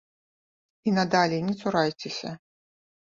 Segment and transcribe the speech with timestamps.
[0.91, 2.31] І надалей не цурайцеся.